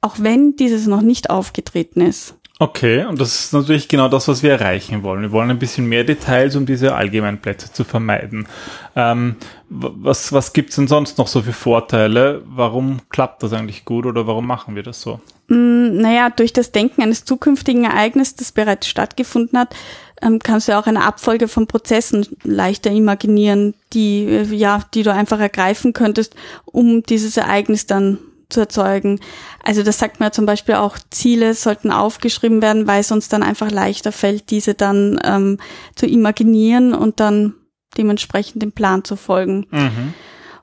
auch 0.00 0.16
wenn 0.18 0.56
dieses 0.56 0.86
noch 0.86 1.02
nicht 1.02 1.28
aufgetreten 1.28 2.00
ist. 2.00 2.36
Okay, 2.62 3.04
und 3.06 3.20
das 3.20 3.46
ist 3.46 3.52
natürlich 3.52 3.88
genau 3.88 4.06
das, 4.06 4.28
was 4.28 4.44
wir 4.44 4.52
erreichen 4.52 5.02
wollen. 5.02 5.22
Wir 5.22 5.32
wollen 5.32 5.50
ein 5.50 5.58
bisschen 5.58 5.86
mehr 5.86 6.04
Details, 6.04 6.54
um 6.54 6.64
diese 6.64 6.94
allgemeinen 6.94 7.38
Plätze 7.38 7.72
zu 7.72 7.82
vermeiden. 7.82 8.46
Ähm, 8.94 9.34
was 9.68 10.32
was 10.32 10.52
gibt's 10.52 10.76
denn 10.76 10.86
sonst 10.86 11.18
noch 11.18 11.26
so 11.26 11.42
für 11.42 11.52
Vorteile? 11.52 12.40
Warum 12.46 13.00
klappt 13.08 13.42
das 13.42 13.52
eigentlich 13.52 13.84
gut 13.84 14.06
oder 14.06 14.28
warum 14.28 14.46
machen 14.46 14.76
wir 14.76 14.84
das 14.84 15.00
so? 15.00 15.18
Mm, 15.48 15.96
naja, 15.96 16.30
durch 16.30 16.52
das 16.52 16.70
Denken 16.70 17.02
eines 17.02 17.24
zukünftigen 17.24 17.82
Ereignisses, 17.82 18.36
das 18.36 18.52
bereits 18.52 18.86
stattgefunden 18.86 19.58
hat, 19.58 19.74
ähm, 20.22 20.38
kannst 20.38 20.68
du 20.68 20.78
auch 20.78 20.86
eine 20.86 21.04
Abfolge 21.04 21.48
von 21.48 21.66
Prozessen 21.66 22.28
leichter 22.44 22.92
imaginieren, 22.92 23.74
die, 23.92 24.24
äh, 24.24 24.54
ja, 24.54 24.84
die 24.94 25.02
du 25.02 25.12
einfach 25.12 25.40
ergreifen 25.40 25.94
könntest, 25.94 26.36
um 26.64 27.02
dieses 27.02 27.36
Ereignis 27.36 27.86
dann 27.86 28.18
zu 28.52 28.60
erzeugen. 28.60 29.20
Also 29.62 29.82
das 29.82 29.98
sagt 29.98 30.20
man 30.20 30.28
ja 30.28 30.32
zum 30.32 30.46
Beispiel 30.46 30.76
auch, 30.76 30.98
Ziele 31.10 31.54
sollten 31.54 31.90
aufgeschrieben 31.90 32.62
werden, 32.62 32.86
weil 32.86 33.00
es 33.00 33.12
uns 33.12 33.28
dann 33.28 33.42
einfach 33.42 33.70
leichter 33.70 34.12
fällt, 34.12 34.50
diese 34.50 34.74
dann 34.74 35.20
ähm, 35.24 35.58
zu 35.96 36.06
imaginieren 36.06 36.94
und 36.94 37.20
dann 37.20 37.54
dementsprechend 37.96 38.62
dem 38.62 38.72
Plan 38.72 39.04
zu 39.04 39.16
folgen. 39.16 39.66
Mhm. 39.70 40.14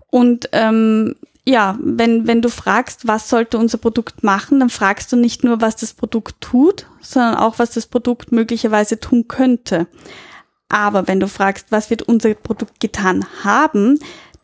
Und 0.09 0.49
ähm, 0.51 1.15
ja, 1.45 1.77
wenn, 1.81 2.27
wenn 2.27 2.41
du 2.41 2.49
fragst, 2.49 3.07
was 3.07 3.29
sollte 3.29 3.57
unser 3.57 3.77
Produkt 3.77 4.23
machen, 4.23 4.59
dann 4.59 4.69
fragst 4.69 5.11
du 5.11 5.15
nicht 5.15 5.43
nur, 5.43 5.61
was 5.61 5.75
das 5.75 5.93
Produkt 5.93 6.41
tut, 6.41 6.85
sondern 7.01 7.35
auch, 7.35 7.59
was 7.59 7.71
das 7.71 7.87
Produkt 7.87 8.31
möglicherweise 8.31 8.99
tun 8.99 9.27
könnte. 9.27 9.87
Aber 10.69 11.07
wenn 11.07 11.19
du 11.19 11.27
fragst, 11.27 11.71
was 11.71 11.89
wird 11.89 12.03
unser 12.03 12.35
Produkt 12.35 12.79
getan 12.79 13.25
haben, 13.43 13.99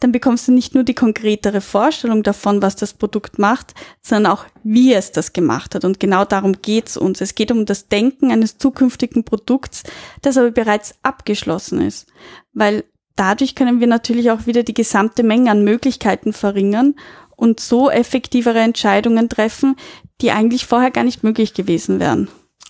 dann 0.06 0.12
bekommst 0.12 0.48
du 0.48 0.52
nicht 0.52 0.76
nur 0.76 0.84
die 0.84 0.94
konkretere 0.94 1.62
Vorstellung 1.62 2.22
davon, 2.22 2.62
was 2.62 2.76
das 2.76 2.94
Produkt 2.94 3.40
macht, 3.40 3.74
sondern 4.04 4.32
auch, 4.32 4.46
wie 4.64 4.94
es 4.94 5.12
das 5.12 5.34
gemacht 5.34 5.74
hat. 5.74 5.84
Und 5.84 6.00
genau 6.00 6.26
darum 6.26 6.62
geht's 6.62 6.96
uns. 6.96 7.22
Es 7.22 7.34
geht 7.34 7.50
um 7.50 7.66
das 7.66 7.88
Denken 7.88 8.30
eines 8.32 8.60
zukünftigen 8.60 9.24
Produkts, 9.24 9.82
das 10.22 10.38
aber 10.38 10.52
bereits 10.52 10.94
abgeschlossen 11.02 11.82
ist. 11.82 12.06
Weil 12.54 12.84
dadurch 13.16 13.56
können 13.56 13.80
wir 13.80 13.88
natürlich 13.88 14.30
auch 14.30 14.46
wieder 14.46 14.62
die 14.62 14.76
gesamte 14.76 15.24
Menge 15.24 15.50
an 15.50 15.64
Möglichkeiten 15.64 16.34
verringern 16.34 16.94
und 17.36 17.60
so 17.60 17.90
effektivere 17.90 18.60
Entscheidungen 18.60 19.28
treffen, 19.28 19.76
die 20.22 20.30
eigentlich 20.30 20.68
vorher 20.68 20.92
gar 20.92 21.04
nicht 21.04 21.24
möglich 21.24 21.56
gewesen 21.56 22.00
wären. 22.00 22.28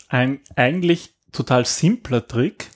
Ein 0.08 0.40
eigentlich 0.56 1.16
total 1.34 1.66
simpler 1.66 2.26
Trick. 2.26 2.70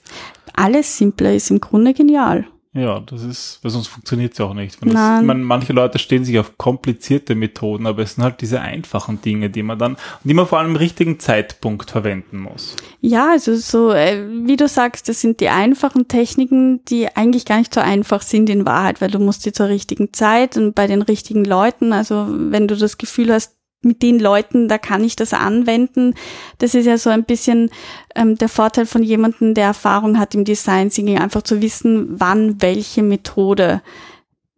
Alles 0.52 0.98
simpler 0.98 1.32
ist 1.32 1.50
im 1.50 1.62
Grunde 1.62 1.94
genial. 1.94 2.46
Ja, 2.72 3.00
das 3.00 3.24
ist, 3.24 3.58
weil 3.62 3.72
sonst 3.72 3.88
funktioniert 3.88 4.32
es 4.32 4.38
ja 4.38 4.44
auch 4.44 4.54
nicht. 4.54 4.78
Das, 4.80 4.92
man, 4.92 5.42
manche 5.42 5.72
Leute 5.72 5.98
stehen 5.98 6.24
sich 6.24 6.38
auf 6.38 6.56
komplizierte 6.56 7.34
Methoden, 7.34 7.84
aber 7.84 8.02
es 8.02 8.14
sind 8.14 8.22
halt 8.22 8.40
diese 8.40 8.60
einfachen 8.60 9.20
Dinge, 9.20 9.50
die 9.50 9.64
man 9.64 9.76
dann, 9.76 9.96
die 10.22 10.34
man 10.34 10.46
vor 10.46 10.60
allem 10.60 10.70
im 10.70 10.76
richtigen 10.76 11.18
Zeitpunkt 11.18 11.90
verwenden 11.90 12.38
muss. 12.38 12.76
Ja, 13.00 13.32
also 13.32 13.56
so, 13.56 13.90
äh, 13.90 14.24
wie 14.46 14.56
du 14.56 14.68
sagst, 14.68 15.08
das 15.08 15.20
sind 15.20 15.40
die 15.40 15.48
einfachen 15.48 16.06
Techniken, 16.06 16.84
die 16.84 17.08
eigentlich 17.08 17.44
gar 17.44 17.58
nicht 17.58 17.74
so 17.74 17.80
einfach 17.80 18.22
sind 18.22 18.48
in 18.48 18.64
Wahrheit, 18.64 19.00
weil 19.00 19.10
du 19.10 19.18
musst 19.18 19.44
die 19.44 19.52
zur 19.52 19.66
richtigen 19.66 20.12
Zeit 20.12 20.56
und 20.56 20.76
bei 20.76 20.86
den 20.86 21.02
richtigen 21.02 21.44
Leuten, 21.44 21.92
also 21.92 22.28
wenn 22.28 22.68
du 22.68 22.76
das 22.76 22.98
Gefühl 22.98 23.32
hast, 23.32 23.56
mit 23.82 24.02
den 24.02 24.18
Leuten, 24.18 24.68
da 24.68 24.78
kann 24.78 25.02
ich 25.02 25.16
das 25.16 25.32
anwenden. 25.32 26.14
Das 26.58 26.74
ist 26.74 26.86
ja 26.86 26.98
so 26.98 27.10
ein 27.10 27.24
bisschen 27.24 27.70
ähm, 28.14 28.36
der 28.36 28.48
Vorteil 28.48 28.86
von 28.86 29.02
jemandem, 29.02 29.54
der 29.54 29.64
Erfahrung 29.64 30.18
hat 30.18 30.34
im 30.34 30.44
Design 30.44 30.90
Thinking, 30.90 31.18
einfach 31.18 31.42
zu 31.42 31.62
wissen, 31.62 32.20
wann 32.20 32.60
welche 32.60 33.02
Methode 33.02 33.82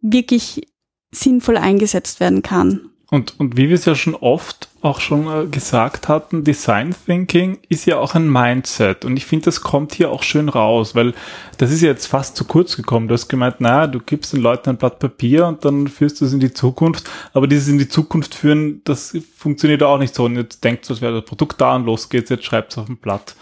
wirklich 0.01 0.67
sinnvoll 1.11 1.57
eingesetzt 1.57 2.19
werden 2.19 2.41
kann. 2.41 2.89
Und, 3.13 3.39
und 3.39 3.57
wie 3.57 3.69
wir 3.69 3.75
es 3.75 3.85
ja 3.85 3.93
schon 3.93 4.15
oft 4.15 4.69
auch 4.81 4.99
schon 4.99 5.27
äh, 5.27 5.45
gesagt 5.45 6.07
hatten, 6.07 6.43
Design 6.43 6.95
Thinking 7.05 7.59
ist 7.69 7.85
ja 7.85 7.99
auch 7.99 8.15
ein 8.15 8.27
Mindset. 8.27 9.05
Und 9.05 9.17
ich 9.17 9.27
finde, 9.27 9.45
das 9.45 9.61
kommt 9.61 9.93
hier 9.93 10.09
auch 10.09 10.23
schön 10.23 10.49
raus, 10.49 10.95
weil 10.95 11.13
das 11.59 11.69
ist 11.69 11.81
jetzt 11.81 12.07
fast 12.07 12.35
zu 12.35 12.43
kurz 12.45 12.75
gekommen. 12.75 13.07
Du 13.07 13.13
hast 13.13 13.27
gemeint, 13.27 13.61
naja, 13.61 13.85
du 13.85 13.99
gibst 13.99 14.33
den 14.33 14.41
Leuten 14.41 14.71
ein 14.71 14.77
Blatt 14.77 14.97
Papier 14.97 15.45
und 15.45 15.63
dann 15.63 15.87
führst 15.87 16.21
du 16.21 16.25
es 16.25 16.33
in 16.33 16.39
die 16.39 16.53
Zukunft. 16.53 17.07
Aber 17.33 17.45
dieses 17.45 17.67
in 17.67 17.77
die 17.77 17.87
Zukunft 17.87 18.33
führen, 18.33 18.81
das 18.83 19.15
funktioniert 19.37 19.83
auch 19.83 19.99
nicht 19.99 20.15
so. 20.15 20.25
Und 20.25 20.35
jetzt 20.35 20.63
denkst 20.63 20.87
du, 20.87 20.95
es 20.95 21.01
wäre 21.01 21.21
das 21.21 21.25
Produkt 21.25 21.61
da 21.61 21.75
und 21.75 21.85
los 21.85 22.09
geht's, 22.09 22.31
jetzt 22.31 22.45
schreibst 22.45 22.77
du 22.77 22.81
auf 22.81 22.89
ein 22.89 22.97
Blatt. 22.97 23.35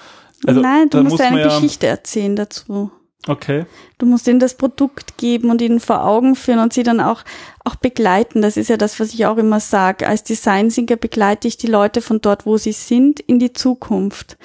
Also, 0.45 0.59
Nein, 0.59 0.89
du 0.89 1.01
musst 1.03 1.21
eine 1.21 1.39
ja 1.39 1.47
Geschichte 1.47 1.87
erzählen 1.87 2.35
dazu. 2.35 2.91
Okay. 3.27 3.65
Du 3.99 4.07
musst 4.07 4.27
ihnen 4.27 4.39
das 4.39 4.55
Produkt 4.55 5.17
geben 5.17 5.51
und 5.51 5.61
ihnen 5.61 5.79
vor 5.79 6.03
Augen 6.03 6.35
führen 6.35 6.59
und 6.59 6.73
sie 6.73 6.83
dann 6.83 6.99
auch, 6.99 7.23
auch 7.63 7.75
begleiten. 7.75 8.41
Das 8.41 8.57
ist 8.57 8.69
ja 8.69 8.77
das, 8.77 8.99
was 8.99 9.13
ich 9.13 9.25
auch 9.27 9.37
immer 9.37 9.59
sage. 9.59 10.07
Als 10.07 10.23
Designsinger 10.23 10.95
begleite 10.95 11.47
ich 11.47 11.57
die 11.57 11.67
Leute 11.67 12.01
von 12.01 12.19
dort, 12.19 12.45
wo 12.45 12.57
sie 12.57 12.71
sind, 12.71 13.19
in 13.19 13.37
die 13.37 13.53
Zukunft. 13.53 14.37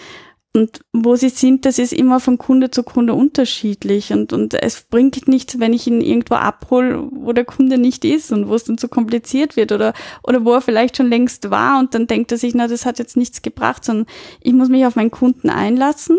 Und 0.52 0.80
wo 0.92 1.16
sie 1.16 1.28
sind, 1.28 1.66
das 1.66 1.78
ist 1.78 1.92
immer 1.92 2.18
von 2.18 2.38
Kunde 2.38 2.70
zu 2.70 2.82
Kunde 2.82 3.14
unterschiedlich. 3.14 4.12
Und, 4.12 4.32
und 4.32 4.54
es 4.54 4.82
bringt 4.82 5.26
nichts, 5.28 5.58
wenn 5.58 5.72
ich 5.72 5.86
ihn 5.86 6.00
irgendwo 6.00 6.34
abhole, 6.34 7.08
wo 7.10 7.32
der 7.32 7.44
Kunde 7.44 7.78
nicht 7.78 8.04
ist 8.04 8.30
und 8.32 8.48
wo 8.48 8.54
es 8.54 8.64
dann 8.64 8.78
zu 8.78 8.88
kompliziert 8.88 9.56
wird 9.56 9.72
oder, 9.72 9.92
oder 10.22 10.44
wo 10.44 10.52
er 10.52 10.62
vielleicht 10.62 10.96
schon 10.96 11.08
längst 11.08 11.50
war 11.50 11.78
und 11.78 11.94
dann 11.94 12.06
denkt 12.06 12.32
er 12.32 12.38
sich, 12.38 12.54
na, 12.54 12.68
das 12.68 12.86
hat 12.86 12.98
jetzt 12.98 13.16
nichts 13.16 13.42
gebracht, 13.42 13.84
sondern 13.84 14.06
ich 14.40 14.54
muss 14.54 14.68
mich 14.68 14.86
auf 14.86 14.96
meinen 14.96 15.10
Kunden 15.10 15.50
einlassen 15.50 16.18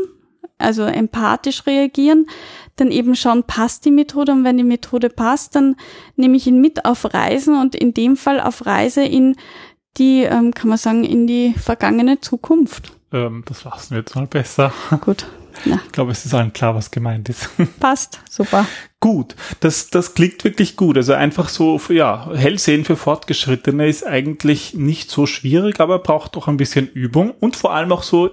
also 0.58 0.84
empathisch 0.84 1.66
reagieren, 1.66 2.28
dann 2.76 2.92
eben 2.92 3.16
schauen, 3.16 3.44
passt 3.44 3.86
die 3.86 3.92
Methode 3.92 4.32
und 4.32 4.44
wenn 4.44 4.58
die 4.58 4.64
Methode 4.64 5.10
passt, 5.10 5.56
dann 5.56 5.76
nehme 6.16 6.38
ich 6.38 6.48
ihn 6.48 6.62
mit 6.62 6.86
auf 6.86 7.14
Reisen 7.14 7.60
und 7.60 7.76
in 7.76 7.94
dem 7.94 8.18
Fall 8.18 8.40
auf 8.40 8.66
Reise 8.66 9.04
in 9.04 9.36
die, 9.98 10.24
ähm, 10.24 10.54
kann 10.54 10.70
man 10.70 10.78
sagen, 10.78 11.04
in 11.04 11.28
die 11.28 11.54
vergangene 11.54 12.20
Zukunft. 12.20 12.94
Ähm, 13.12 13.44
das 13.48 13.64
lassen 13.64 13.92
wir 13.92 14.00
jetzt 14.00 14.16
mal 14.16 14.28
besser. 14.28 14.72
Gut. 15.02 15.26
Ja. 15.66 15.80
Ich 15.86 15.92
glaube, 15.92 16.12
es 16.12 16.26
ist 16.26 16.36
allen 16.36 16.54
klar, 16.54 16.76
was 16.76 16.92
gemeint 16.92 17.30
ist. 17.30 17.50
Passt, 17.80 18.20
super. 18.30 18.68
Gut, 19.00 19.36
das, 19.60 19.90
das 19.90 20.14
klingt 20.14 20.44
wirklich 20.44 20.76
gut. 20.76 20.98
Also 20.98 21.14
einfach 21.14 21.50
so, 21.50 21.80
ja, 21.90 22.32
Hellsehen 22.34 22.86
für 22.86 22.96
Fortgeschrittene 22.96 23.88
ist 23.88 24.06
eigentlich 24.06 24.74
nicht 24.74 25.10
so 25.10 25.26
schwierig, 25.26 25.80
aber 25.80 26.00
braucht 26.00 26.36
doch 26.36 26.48
ein 26.48 26.58
bisschen 26.58 26.88
Übung 26.88 27.32
und 27.40 27.56
vor 27.56 27.74
allem 27.74 27.92
auch 27.92 28.04
so 28.04 28.32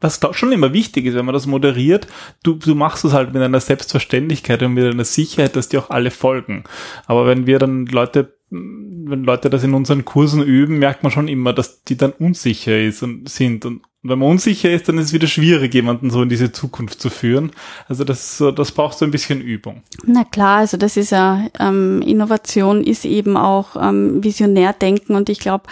was 0.00 0.20
schon 0.32 0.52
immer 0.52 0.72
wichtig 0.72 1.06
ist, 1.06 1.14
wenn 1.14 1.24
man 1.24 1.32
das 1.32 1.46
moderiert, 1.46 2.06
du, 2.42 2.54
du 2.54 2.74
machst 2.74 3.04
es 3.04 3.12
halt 3.12 3.32
mit 3.32 3.42
einer 3.42 3.60
Selbstverständlichkeit 3.60 4.62
und 4.62 4.74
mit 4.74 4.84
einer 4.84 5.04
Sicherheit, 5.04 5.54
dass 5.56 5.68
dir 5.68 5.80
auch 5.80 5.90
alle 5.90 6.10
folgen. 6.10 6.64
Aber 7.06 7.26
wenn 7.26 7.46
wir 7.46 7.58
dann 7.58 7.86
Leute, 7.86 8.36
wenn 8.50 9.24
Leute 9.24 9.48
das 9.48 9.62
in 9.62 9.74
unseren 9.74 10.04
Kursen 10.04 10.42
üben, 10.42 10.78
merkt 10.78 11.02
man 11.02 11.12
schon 11.12 11.28
immer, 11.28 11.52
dass 11.52 11.84
die 11.84 11.96
dann 11.96 12.12
unsicher 12.12 12.80
ist 12.80 13.02
und 13.02 13.28
sind. 13.28 13.64
Und 13.64 13.82
wenn 14.02 14.18
man 14.18 14.30
unsicher 14.30 14.70
ist, 14.70 14.88
dann 14.88 14.98
ist 14.98 15.06
es 15.06 15.12
wieder 15.12 15.26
schwierig, 15.28 15.74
jemanden 15.74 16.10
so 16.10 16.22
in 16.22 16.28
diese 16.28 16.52
Zukunft 16.52 17.00
zu 17.00 17.10
führen. 17.10 17.52
Also 17.88 18.04
das, 18.04 18.42
das 18.54 18.72
braucht 18.72 18.98
so 18.98 19.04
ein 19.04 19.10
bisschen 19.10 19.40
Übung. 19.40 19.82
Na 20.04 20.24
klar, 20.24 20.58
also 20.58 20.76
das 20.76 20.96
ist 20.96 21.10
ja, 21.10 21.46
ähm, 21.58 22.02
Innovation 22.02 22.82
ist 22.82 23.04
eben 23.04 23.36
auch 23.36 23.76
ähm, 23.80 24.22
visionär 24.22 24.72
denken 24.72 25.14
und 25.14 25.28
ich 25.28 25.38
glaube, 25.38 25.64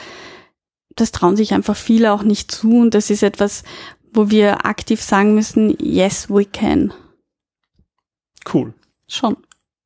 das 0.97 1.13
trauen 1.13 1.37
sich 1.37 1.55
einfach 1.55 1.77
viele 1.77 2.13
auch 2.13 2.23
nicht 2.23 2.51
zu 2.51 2.81
und 2.81 2.95
das 2.95 3.11
ist 3.11 3.23
etwas, 3.23 3.65
wo 4.13 4.31
wir 4.31 4.65
aktiv 4.65 5.03
sagen 5.03 5.35
müssen, 5.35 5.77
yes, 5.81 6.31
we 6.31 6.45
can. 6.45 6.93
Cool. 8.53 8.75
Schon. 9.09 9.37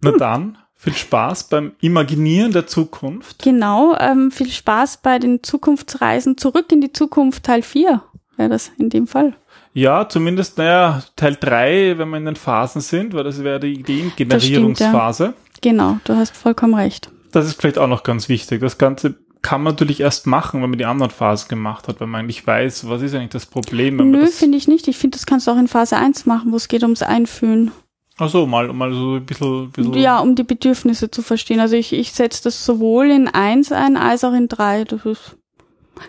Na 0.00 0.10
hm. 0.10 0.18
dann, 0.18 0.58
viel 0.74 0.94
Spaß 0.94 1.48
beim 1.48 1.72
Imaginieren 1.80 2.52
der 2.52 2.66
Zukunft. 2.66 3.42
Genau, 3.42 3.96
ähm, 3.98 4.30
viel 4.30 4.50
Spaß 4.50 4.98
bei 4.98 5.18
den 5.18 5.42
Zukunftsreisen. 5.42 6.36
Zurück 6.36 6.70
in 6.70 6.80
die 6.80 6.92
Zukunft 6.92 7.44
Teil 7.44 7.62
4 7.62 8.02
wäre 8.36 8.48
das 8.48 8.70
in 8.78 8.88
dem 8.88 9.06
Fall. 9.06 9.34
Ja, 9.74 10.08
zumindest, 10.08 10.58
naja, 10.58 11.02
Teil 11.16 11.36
3, 11.38 11.98
wenn 11.98 12.08
wir 12.10 12.16
in 12.16 12.24
den 12.24 12.36
Phasen 12.36 12.80
sind, 12.80 13.12
weil 13.14 13.24
das 13.24 13.42
wäre 13.42 13.60
die 13.60 13.74
Ideengenerierungsphase. 13.74 15.24
Ja. 15.24 15.34
Genau, 15.60 15.98
du 16.04 16.16
hast 16.16 16.36
vollkommen 16.36 16.74
recht. 16.74 17.10
Das 17.32 17.46
ist 17.46 17.60
vielleicht 17.60 17.78
auch 17.78 17.88
noch 17.88 18.04
ganz 18.04 18.28
wichtig. 18.28 18.60
Das 18.60 18.78
Ganze 18.78 19.16
kann 19.48 19.62
man 19.62 19.72
natürlich 19.72 20.00
erst 20.00 20.26
machen, 20.26 20.60
wenn 20.60 20.68
man 20.68 20.78
die 20.78 20.84
anderen 20.84 21.10
Phasen 21.10 21.48
gemacht 21.48 21.88
hat, 21.88 22.00
weil 22.00 22.06
man 22.06 22.20
eigentlich 22.20 22.46
weiß, 22.46 22.86
was 22.86 23.00
ist 23.00 23.14
eigentlich 23.14 23.30
das 23.30 23.46
Problem. 23.46 23.96
Nö, 23.96 24.26
finde 24.26 24.58
ich 24.58 24.68
nicht. 24.68 24.86
Ich 24.88 24.98
finde, 24.98 25.16
das 25.16 25.24
kannst 25.24 25.46
du 25.46 25.52
auch 25.52 25.56
in 25.56 25.68
Phase 25.68 25.96
1 25.96 26.26
machen, 26.26 26.52
wo 26.52 26.56
es 26.56 26.68
geht 26.68 26.82
ums 26.82 27.02
Einfühlen. 27.02 27.70
Ach 28.18 28.28
so, 28.28 28.46
mal, 28.46 28.70
mal 28.74 28.92
so 28.92 29.14
ein 29.14 29.24
bisschen, 29.24 29.70
bisschen. 29.70 29.94
Ja, 29.94 30.18
um 30.18 30.34
die 30.34 30.42
Bedürfnisse 30.42 31.10
zu 31.10 31.22
verstehen. 31.22 31.60
Also 31.60 31.76
ich, 31.76 31.94
ich 31.94 32.12
setze 32.12 32.42
das 32.42 32.66
sowohl 32.66 33.10
in 33.10 33.26
1 33.26 33.72
ein, 33.72 33.96
als 33.96 34.22
auch 34.22 34.34
in 34.34 34.48
3. 34.48 34.84
Das 34.84 35.06
ist 35.06 35.38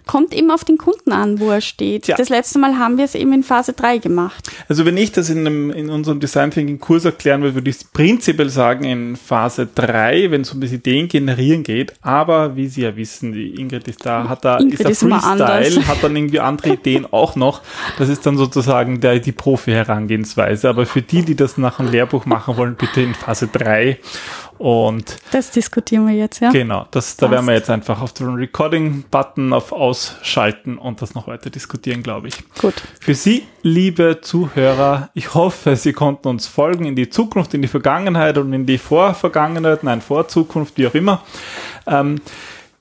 Kommt 0.06 0.34
eben 0.34 0.52
auf 0.52 0.64
den 0.64 0.78
Kunden 0.78 1.12
an, 1.12 1.40
wo 1.40 1.50
er 1.50 1.62
steht. 1.62 2.08
Ja. 2.08 2.16
Das 2.16 2.30
letzte 2.30 2.60
Mal 2.60 2.78
haben 2.78 2.98
wir 2.98 3.06
es 3.06 3.16
eben 3.16 3.34
in 3.34 3.44
Phase 3.44 3.74
3 3.74 3.98
gemacht. 4.00 4.50
Also 4.68 4.86
wenn 4.86 4.98
ich 4.98 5.12
das 5.12 5.30
in, 5.30 5.40
einem, 5.40 5.72
in 5.72 5.90
unserem 5.90 6.20
Design 6.20 6.52
Thinking 6.52 6.80
Kurs 6.80 7.06
erklären 7.06 7.42
will, 7.42 7.56
würde 7.56 7.70
ich 7.70 7.78
prinzipiell 7.94 8.50
sagen 8.50 8.84
in 8.86 9.16
Phase 9.16 9.68
3, 9.74 10.32
wenn 10.32 10.42
es 10.42 10.52
um 10.52 10.62
das 10.62 10.72
Ideen 10.72 11.08
generieren 11.08 11.64
geht. 11.64 11.94
Aber 12.02 12.56
wie 12.56 12.68
Sie 12.68 12.82
ja 12.82 12.96
wissen, 12.96 13.34
die 13.34 13.56
Ingrid 13.60 13.88
ist 13.88 14.06
da, 14.06 14.28
hat 14.28 14.46
da, 14.46 14.58
Ingrid 14.58 14.80
ist 14.82 15.04
da 15.04 15.20
Freestyle, 15.20 15.88
hat 15.88 16.04
dann 16.04 16.16
irgendwie 16.16 16.40
andere 16.40 16.74
Ideen 16.74 17.06
auch 17.12 17.36
noch. 17.36 17.62
Das 17.98 18.10
ist 18.10 18.26
dann 18.26 18.38
sozusagen 18.38 19.00
der, 19.02 19.20
die 19.20 19.32
Profi-Herangehensweise. 19.32 20.70
Aber 20.70 20.86
für 20.86 21.02
die, 21.02 21.24
die 21.24 21.36
das 21.36 21.58
nach 21.58 21.80
einem 21.80 21.92
Lehrbuch 21.92 22.26
machen 22.26 22.58
wollen, 22.58 22.76
bitte 22.76 23.02
in 23.02 23.14
Phase 23.14 23.48
3. 23.48 24.00
Und 24.60 25.16
das 25.32 25.52
diskutieren 25.52 26.06
wir 26.06 26.14
jetzt, 26.14 26.42
ja. 26.42 26.52
Genau, 26.52 26.86
das, 26.92 27.16
da 27.16 27.32
werden 27.32 27.46
wir 27.46 27.54
jetzt 27.54 27.70
einfach 27.70 28.02
auf 28.02 28.12
den 28.12 28.36
Recording-Button 28.36 29.54
auf 29.54 29.72
ausschalten 29.72 30.78
und 30.78 31.02
das 31.02 31.16
noch 31.16 31.28
weiter 31.28 31.50
diskutieren, 31.50 32.04
glaube 32.04 32.28
ich. 32.28 32.36
Gut. 32.60 32.74
Für 33.00 33.16
Sie, 33.16 33.48
liebe 33.62 34.20
Zuhörer, 34.22 35.12
ich 35.14 35.34
hoffe, 35.34 35.78
Sie 35.78 35.94
konnten 35.94 36.28
uns 36.28 36.46
folgen 36.48 36.84
in 36.84 36.98
die 36.98 37.10
Zukunft, 37.10 37.54
in 37.54 37.62
die 37.62 37.70
Vergangenheit 37.70 38.38
und 38.38 38.52
in 38.52 38.66
die 38.66 38.78
Vorvergangenheit, 38.78 39.84
nein, 39.84 40.02
Vorzukunft, 40.02 40.78
wie 40.78 40.88
auch 40.88 40.94
immer. 40.94 41.24
Ähm, 41.88 42.20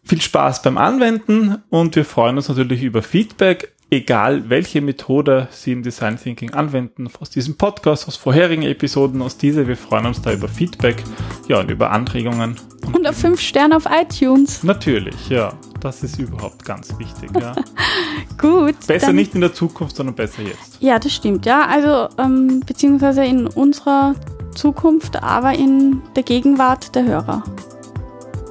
viel 0.05 0.21
Spaß 0.21 0.63
beim 0.63 0.79
Anwenden 0.79 1.63
und 1.71 1.95
wir 1.95 2.05
freuen 2.05 2.37
uns 2.39 2.49
natürlich 2.49 2.83
über 2.83 3.03
Feedback 3.03 3.73
egal 3.91 4.49
welche 4.51 4.81
Methode 4.81 5.49
Sie 5.51 5.73
im 5.73 5.83
Design 5.83 6.19
Thinking 6.19 6.53
anwenden, 6.53 7.09
aus 7.21 7.31
diesem 7.31 7.57
Podcast, 7.57 8.07
aus 8.09 8.17
vorherigen 8.17 8.63
Episoden, 8.63 9.23
aus 9.23 9.39
dieser. 9.39 9.67
Wir 9.67 9.77
freuen 9.77 10.07
uns 10.07 10.21
da 10.21 10.33
über 10.33 10.49
Feedback, 10.49 11.03
ja, 11.49 11.61
und 11.61 11.71
über 11.71 11.91
Anregungen. 11.91 12.57
Und 12.93 13.07
auf 13.07 13.17
fünf 13.17 13.41
Sterne 13.41 13.77
auf 13.77 13.85
iTunes. 13.91 14.63
Natürlich, 14.63 15.29
ja. 15.29 15.53
Das 15.81 16.03
ist 16.03 16.19
überhaupt 16.19 16.65
ganz 16.65 16.99
wichtig, 16.99 17.31
ja. 17.39 17.55
Gut. 18.39 18.75
Besser 18.87 19.13
nicht 19.13 19.35
in 19.35 19.41
der 19.41 19.53
Zukunft, 19.53 19.97
sondern 19.97 20.17
besser 20.17 20.43
jetzt. 20.43 20.79
Ja, 20.81 20.99
das 20.99 21.15
stimmt, 21.15 21.47
ja. 21.47 21.67
Also, 21.67 22.09
ähm, 22.21 22.61
beziehungsweise 22.67 23.25
in 23.25 23.47
unserer 23.47 24.15
Zukunft, 24.55 25.23
aber 25.23 25.55
in 25.55 26.03
der 26.17 26.25
Gegenwart 26.25 26.95
der 26.95 27.05
Hörer. 27.05 27.45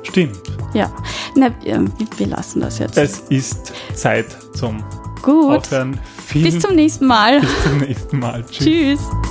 Stimmt. 0.04 0.38
Ja. 0.74 0.92
Na, 1.36 1.52
wir 1.64 2.28
lassen 2.28 2.62
das 2.62 2.80
jetzt. 2.80 2.98
Es 2.98 3.20
ist 3.30 3.74
Zeit 3.94 4.38
zum 4.54 4.84
Gut. 5.22 5.58
Aufhören. 5.58 6.00
Vielen 6.26 6.54
Bis 6.54 6.60
zum 6.62 6.76
nächsten 6.76 7.06
Mal. 7.08 7.40
bis 7.42 7.64
zum 7.64 7.78
nächsten 7.80 8.20
Mal. 8.20 8.46
Tschüss. 8.52 9.00
Tschüss. 9.00 9.27